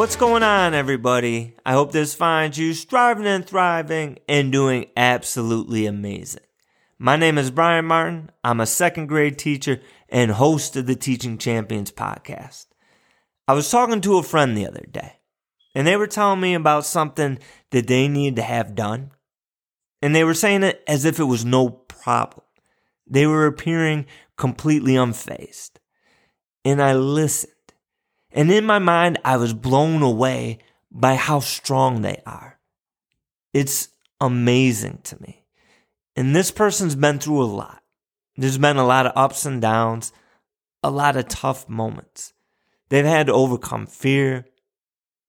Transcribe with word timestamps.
What's 0.00 0.16
going 0.16 0.42
on, 0.42 0.72
everybody? 0.72 1.56
I 1.66 1.74
hope 1.74 1.92
this 1.92 2.14
finds 2.14 2.56
you 2.56 2.72
striving 2.72 3.26
and 3.26 3.46
thriving 3.46 4.18
and 4.26 4.50
doing 4.50 4.86
absolutely 4.96 5.84
amazing. 5.84 6.40
My 6.98 7.16
name 7.16 7.36
is 7.36 7.50
Brian 7.50 7.84
Martin. 7.84 8.30
I'm 8.42 8.60
a 8.60 8.66
second 8.66 9.08
grade 9.08 9.38
teacher 9.38 9.82
and 10.08 10.30
host 10.30 10.74
of 10.74 10.86
the 10.86 10.96
Teaching 10.96 11.36
Champions 11.36 11.92
podcast. 11.92 12.64
I 13.46 13.52
was 13.52 13.70
talking 13.70 14.00
to 14.00 14.16
a 14.16 14.22
friend 14.22 14.56
the 14.56 14.66
other 14.66 14.86
day, 14.90 15.18
and 15.74 15.86
they 15.86 15.96
were 15.96 16.06
telling 16.06 16.40
me 16.40 16.54
about 16.54 16.86
something 16.86 17.38
that 17.70 17.86
they 17.86 18.08
needed 18.08 18.36
to 18.36 18.42
have 18.42 18.74
done. 18.74 19.10
And 20.00 20.14
they 20.14 20.24
were 20.24 20.32
saying 20.32 20.62
it 20.62 20.82
as 20.88 21.04
if 21.04 21.20
it 21.20 21.24
was 21.24 21.44
no 21.44 21.68
problem. 21.68 22.46
They 23.06 23.26
were 23.26 23.44
appearing 23.44 24.06
completely 24.38 24.94
unfazed. 24.94 25.72
And 26.64 26.80
I 26.82 26.94
listened. 26.94 27.52
And 28.32 28.50
in 28.50 28.64
my 28.64 28.78
mind, 28.78 29.18
I 29.24 29.36
was 29.36 29.54
blown 29.54 30.02
away 30.02 30.58
by 30.90 31.14
how 31.14 31.40
strong 31.40 32.02
they 32.02 32.22
are. 32.26 32.58
It's 33.52 33.88
amazing 34.20 35.00
to 35.04 35.20
me. 35.20 35.44
And 36.16 36.34
this 36.34 36.50
person's 36.50 36.94
been 36.94 37.18
through 37.18 37.42
a 37.42 37.44
lot. 37.44 37.82
There's 38.36 38.58
been 38.58 38.76
a 38.76 38.86
lot 38.86 39.06
of 39.06 39.12
ups 39.16 39.46
and 39.46 39.60
downs, 39.60 40.12
a 40.82 40.90
lot 40.90 41.16
of 41.16 41.28
tough 41.28 41.68
moments. 41.68 42.32
They've 42.88 43.04
had 43.04 43.26
to 43.26 43.32
overcome 43.32 43.86
fear. 43.86 44.46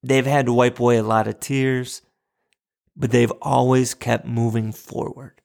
They've 0.02 0.26
had 0.26 0.46
to 0.46 0.52
wipe 0.52 0.80
away 0.80 0.96
a 0.96 1.02
lot 1.02 1.28
of 1.28 1.40
tears, 1.40 2.02
but 2.96 3.10
they've 3.10 3.32
always 3.42 3.94
kept 3.94 4.26
moving 4.26 4.72
forward. 4.72 5.40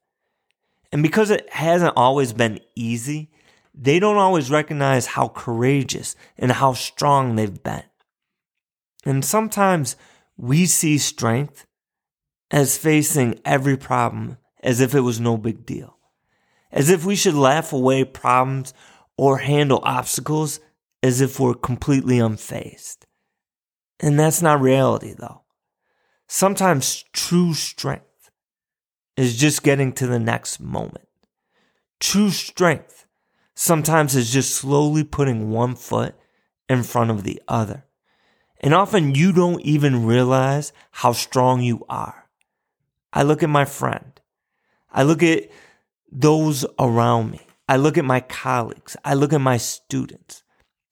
And 0.91 1.03
because 1.03 1.29
it 1.29 1.51
hasn't 1.51 1.93
always 1.95 2.33
been 2.33 2.59
easy, 2.75 3.29
they 3.79 3.99
don't 3.99 4.17
always 4.17 4.49
recognize 4.49 5.05
how 5.05 5.27
courageous 5.27 6.15
and 6.37 6.51
how 6.51 6.73
strong 6.73 7.35
they've 7.35 7.63
been. 7.63 7.83
And 9.05 9.23
sometimes 9.23 9.95
we 10.35 10.65
see 10.65 10.97
strength 10.97 11.65
as 12.49 12.77
facing 12.77 13.39
every 13.45 13.77
problem 13.77 14.37
as 14.63 14.81
if 14.81 14.95
it 14.95 15.01
was 15.01 15.19
no 15.19 15.37
big 15.37 15.65
deal, 15.65 15.97
as 16.71 16.89
if 16.89 17.05
we 17.05 17.15
should 17.15 17.35
laugh 17.35 17.71
away 17.71 18.03
problems 18.03 18.73
or 19.15 19.37
handle 19.37 19.81
obstacles 19.83 20.59
as 21.03 21.21
if 21.21 21.39
we're 21.39 21.53
completely 21.53 22.17
unfazed. 22.17 22.97
And 23.99 24.19
that's 24.19 24.41
not 24.41 24.61
reality, 24.61 25.13
though. 25.17 25.43
Sometimes 26.27 27.05
true 27.13 27.53
strength 27.53 28.29
is 29.15 29.37
just 29.37 29.63
getting 29.63 29.93
to 29.93 30.07
the 30.07 30.19
next 30.19 30.59
moment. 30.59 31.07
True 31.99 32.29
strength 32.29 33.06
sometimes 33.59 34.15
is 34.15 34.31
just 34.31 34.53
slowly 34.53 35.03
putting 35.03 35.49
one 35.49 35.73
foot 35.73 36.13
in 36.69 36.83
front 36.83 37.09
of 37.09 37.23
the 37.23 37.41
other. 37.47 37.83
And 38.61 38.71
often 38.71 39.15
you 39.15 39.33
don't 39.33 39.61
even 39.61 40.05
realize 40.05 40.71
how 40.91 41.11
strong 41.11 41.61
you 41.61 41.83
are. 41.89 42.29
I 43.11 43.23
look 43.23 43.41
at 43.41 43.49
my 43.49 43.65
friend. 43.65 44.21
I 44.91 45.01
look 45.01 45.23
at 45.23 45.49
those 46.11 46.67
around 46.77 47.31
me. 47.31 47.41
I 47.67 47.77
look 47.77 47.97
at 47.97 48.05
my 48.05 48.19
colleagues. 48.19 48.95
I 49.03 49.15
look 49.15 49.33
at 49.33 49.41
my 49.41 49.57
students. 49.57 50.43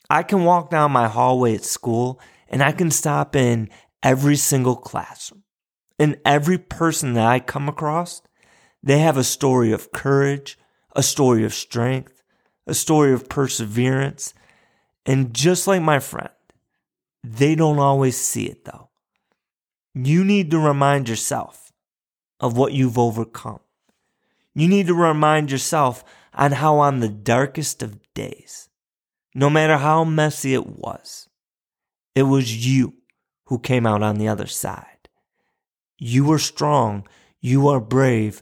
I 0.09 0.23
can 0.23 0.43
walk 0.43 0.71
down 0.71 0.91
my 0.91 1.07
hallway 1.07 1.53
at 1.53 1.63
school 1.63 2.19
and 2.49 2.63
I 2.63 2.71
can 2.71 2.89
stop 2.89 3.35
in 3.35 3.69
every 4.01 4.37
single 4.37 4.75
classroom. 4.75 5.43
And 5.99 6.17
every 6.25 6.57
person 6.57 7.13
that 7.13 7.27
I 7.27 7.39
come 7.39 7.69
across, 7.69 8.23
they 8.81 8.99
have 8.99 9.17
a 9.17 9.23
story 9.23 9.71
of 9.71 9.91
courage, 9.91 10.57
a 10.95 11.03
story 11.03 11.45
of 11.45 11.53
strength, 11.53 12.14
a 12.67 12.73
story 12.73 13.13
of 13.13 13.29
perseverance. 13.29 14.33
And 15.05 15.33
just 15.33 15.67
like 15.67 15.81
my 15.81 15.99
friend, 15.99 16.29
they 17.23 17.55
don't 17.55 17.79
always 17.79 18.17
see 18.17 18.45
it 18.45 18.65
though. 18.65 18.89
You 19.93 20.23
need 20.23 20.51
to 20.51 20.59
remind 20.59 21.07
yourself 21.07 21.71
of 22.39 22.57
what 22.57 22.73
you've 22.73 22.97
overcome. 22.97 23.59
You 24.53 24.67
need 24.67 24.87
to 24.87 24.93
remind 24.93 25.51
yourself 25.51 26.03
on 26.33 26.53
how, 26.53 26.77
on 26.77 26.99
the 26.99 27.09
darkest 27.09 27.81
of 27.81 28.13
days, 28.13 28.69
no 29.33 29.49
matter 29.49 29.77
how 29.77 30.03
messy 30.03 30.53
it 30.53 30.65
was, 30.65 31.29
it 32.13 32.23
was 32.23 32.65
you 32.65 32.95
who 33.45 33.59
came 33.59 33.85
out 33.85 34.01
on 34.01 34.17
the 34.17 34.27
other 34.27 34.47
side. 34.47 35.09
You 35.97 36.31
are 36.31 36.39
strong. 36.39 37.07
You 37.41 37.67
are 37.67 37.79
brave. 37.79 38.41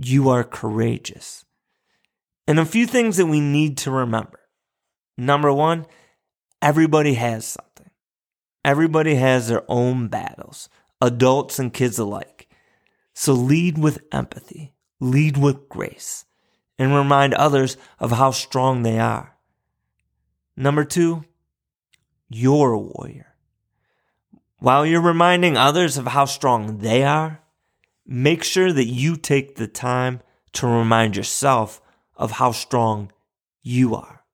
You 0.00 0.28
are 0.28 0.44
courageous. 0.44 1.44
And 2.46 2.58
a 2.58 2.64
few 2.64 2.86
things 2.86 3.16
that 3.16 3.26
we 3.26 3.40
need 3.40 3.78
to 3.78 3.90
remember. 3.90 4.40
Number 5.16 5.52
one, 5.52 5.86
everybody 6.60 7.14
has 7.14 7.46
something. 7.46 7.90
Everybody 8.64 9.16
has 9.16 9.48
their 9.48 9.64
own 9.68 10.08
battles, 10.08 10.68
adults 11.00 11.58
and 11.58 11.72
kids 11.72 11.98
alike. 11.98 12.48
So 13.14 13.32
lead 13.32 13.78
with 13.78 14.02
empathy, 14.12 14.74
lead 15.00 15.36
with 15.36 15.68
grace, 15.68 16.24
and 16.78 16.94
remind 16.94 17.34
others 17.34 17.76
of 17.98 18.12
how 18.12 18.30
strong 18.30 18.82
they 18.82 18.98
are. 18.98 19.36
Number 20.56 20.84
two, 20.84 21.24
you're 22.28 22.72
a 22.72 22.78
warrior. 22.78 23.34
While 24.58 24.86
you're 24.86 25.00
reminding 25.00 25.56
others 25.56 25.98
of 25.98 26.06
how 26.06 26.24
strong 26.24 26.78
they 26.78 27.02
are, 27.02 27.40
make 28.06 28.44
sure 28.44 28.72
that 28.72 28.86
you 28.86 29.16
take 29.16 29.56
the 29.56 29.66
time 29.66 30.20
to 30.52 30.66
remind 30.66 31.16
yourself 31.16 31.80
of 32.16 32.32
how 32.32 32.52
strong 32.52 33.12
you 33.62 33.94
are. 33.94 34.24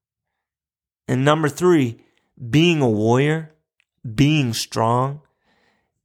And 1.06 1.24
number 1.24 1.48
three, 1.48 2.04
being 2.50 2.80
a 2.80 2.88
warrior, 2.88 3.54
being 4.14 4.52
strong, 4.52 5.22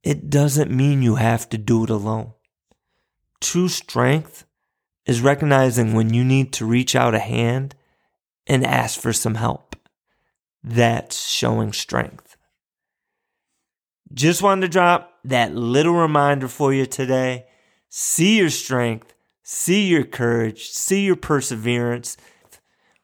it 0.02 0.28
doesn't 0.30 0.70
mean 0.70 1.02
you 1.02 1.16
have 1.16 1.48
to 1.50 1.58
do 1.58 1.84
it 1.84 1.90
alone. 1.90 2.32
True 3.40 3.68
strength 3.68 4.44
is 5.06 5.20
recognizing 5.20 5.94
when 5.94 6.12
you 6.12 6.24
need 6.24 6.52
to 6.54 6.66
reach 6.66 6.94
out 6.94 7.14
a 7.14 7.18
hand 7.18 7.74
and 8.46 8.64
ask 8.64 9.00
for 9.00 9.12
some 9.12 9.36
help. 9.36 9.76
That's 10.62 11.28
showing 11.28 11.72
strength. 11.72 12.36
Just 14.12 14.42
wanted 14.42 14.62
to 14.62 14.68
drop 14.68 15.12
that 15.24 15.54
little 15.54 15.94
reminder 15.94 16.48
for 16.48 16.72
you 16.72 16.86
today. 16.86 17.46
See 17.88 18.38
your 18.38 18.50
strength 18.50 19.13
see 19.44 19.86
your 19.86 20.02
courage, 20.02 20.70
see 20.70 21.04
your 21.04 21.14
perseverance. 21.14 22.16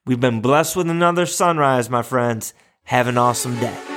We've 0.04 0.18
been 0.18 0.40
blessed 0.40 0.74
with 0.74 0.90
another 0.90 1.26
sunrise, 1.26 1.88
my 1.88 2.02
friends. 2.02 2.52
Have 2.84 3.06
an 3.06 3.18
awesome 3.18 3.60
day. 3.60 3.89